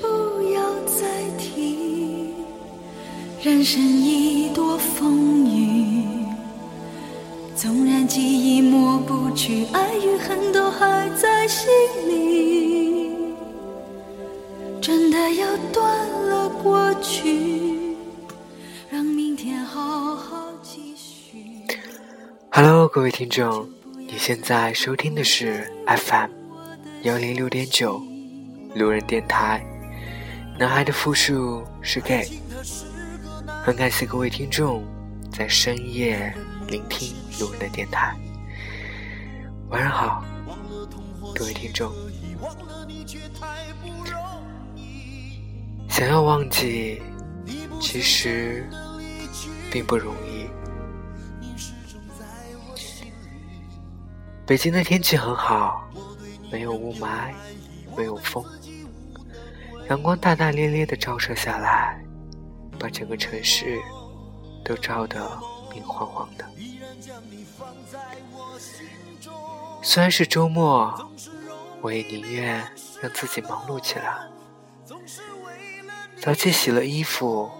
[0.00, 1.06] 不要再
[1.38, 2.34] 提
[3.42, 6.04] 人生已多风雨
[7.54, 11.68] 纵然记忆抹不去爱与恨都还在心
[12.08, 13.12] 里
[14.80, 17.96] 真的要断了过去
[18.90, 21.66] 让明天好好继续
[22.50, 26.30] 哈喽各位听众你现在收听的是 fm
[27.02, 28.02] 幺零六点九
[28.74, 29.77] 路人电台。
[30.58, 32.28] 男孩的复数是 gay。
[33.62, 34.84] 很感谢各位听众
[35.30, 36.34] 在深夜
[36.66, 38.12] 聆听路人的电台。
[39.68, 40.24] 晚上好，
[41.32, 41.92] 各位听众。
[45.88, 47.00] 想要忘记，
[47.80, 48.68] 其实
[49.70, 50.48] 并不容易。
[54.44, 55.88] 北京的天气很好，
[56.50, 57.32] 没有雾霾，
[57.96, 58.44] 没有风，
[59.88, 62.02] 阳光大大咧咧的照射下来。
[62.78, 63.76] 把整个城市
[64.64, 65.18] 都照得
[65.74, 66.44] 明晃晃的。
[69.82, 70.96] 虽然是周末，
[71.80, 72.64] 我也宁愿
[73.02, 74.16] 让自己忙碌起来。
[76.20, 77.50] 早起洗了衣服，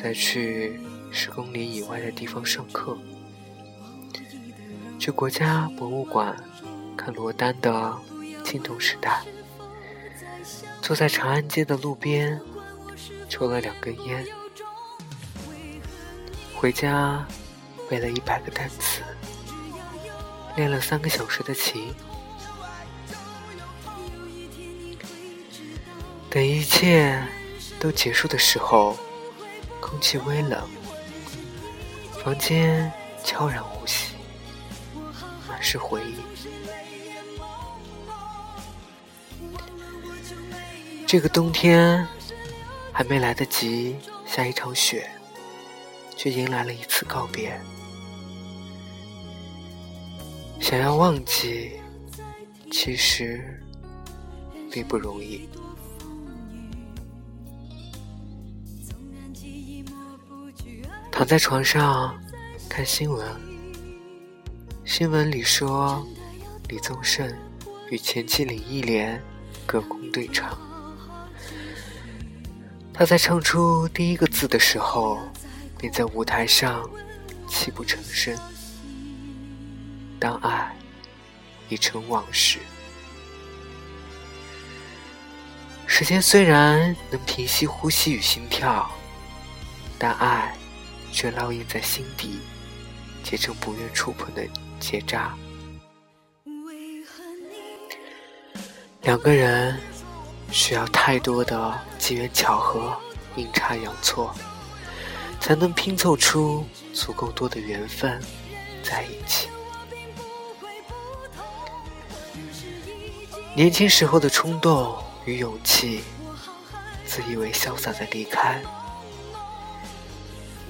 [0.00, 2.96] 再去十公里以外的地方上课，
[4.96, 6.36] 去国家博物馆
[6.96, 7.70] 看罗丹的
[8.44, 9.22] 《青铜时代》，
[10.82, 12.40] 坐在长安街的路边。
[13.28, 14.24] 抽了两根烟，
[16.54, 17.26] 回家
[17.90, 19.02] 背了一百个单词，
[20.54, 21.92] 练了三个小时的琴。
[26.30, 27.20] 等一切
[27.80, 28.96] 都结束的时候，
[29.80, 30.66] 空气微冷，
[32.22, 32.90] 房间
[33.24, 34.14] 悄然无息，
[35.48, 36.14] 满是回忆。
[41.06, 42.06] 这个冬天。
[42.98, 45.06] 还没来得及下一场雪，
[46.16, 47.60] 却迎来了一次告别。
[50.58, 51.72] 想要忘记，
[52.72, 53.62] 其实
[54.70, 55.46] 并不容易。
[61.12, 62.18] 躺在床上
[62.70, 63.28] 看新闻，
[64.86, 66.02] 新闻里说
[66.70, 67.30] 李宗盛
[67.90, 69.22] 与前妻林忆莲
[69.64, 70.58] 隔空对唱。
[72.92, 75.20] 他在唱出第一个字的时候，
[75.78, 76.88] 便在舞台上
[77.48, 78.36] 泣不成声。
[80.18, 80.74] 当爱
[81.68, 82.58] 已成往事，
[85.86, 88.90] 时间虽然能平息呼吸与心跳，
[89.98, 90.56] 但爱
[91.12, 92.40] 却烙印在心底，
[93.22, 94.42] 结成不愿触碰的
[94.80, 95.36] 结扎。
[99.06, 99.80] 两个人。
[100.52, 102.96] 需要太多的机缘巧合、
[103.34, 104.32] 阴差阳错，
[105.40, 108.22] 才能拼凑出足够多的缘分
[108.80, 109.48] 在一起。
[113.56, 116.04] 年轻时候的冲动与勇气，
[117.04, 118.62] 自以为潇洒的离开，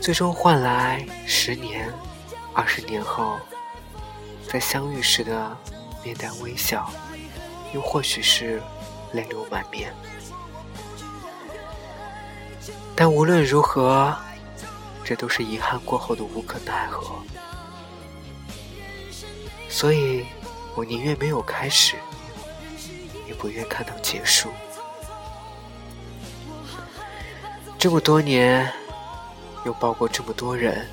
[0.00, 1.92] 最终换来十年、
[2.54, 3.38] 二十年后
[4.48, 5.54] 在相遇时的
[6.02, 6.90] 面带微笑，
[7.72, 8.62] 又或许是。
[9.12, 9.94] 泪流满面，
[12.94, 14.14] 但无论如何，
[15.04, 17.16] 这都是遗憾过后的无可奈何。
[19.70, 20.26] 所以，
[20.74, 21.96] 我宁愿没有开始，
[23.26, 24.50] 也不愿看到结束。
[27.78, 28.70] 这么多年，
[29.64, 30.86] 又抱过这么多人，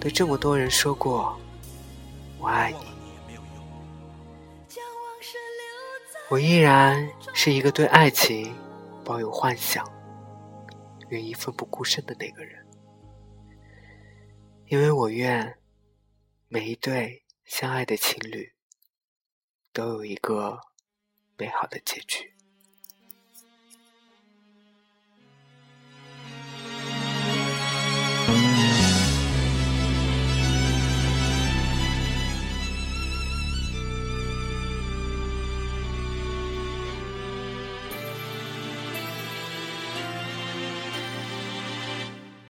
[0.00, 1.38] 对这么多人说过
[2.40, 2.91] “我爱你”。
[6.32, 8.56] 我依然是一个对爱情
[9.04, 9.86] 抱有幻想、
[11.10, 12.66] 愿意奋不顾身的那个人，
[14.64, 15.58] 因为我愿
[16.48, 18.50] 每一对相爱的情侣
[19.74, 20.58] 都有一个
[21.36, 22.31] 美好的结局。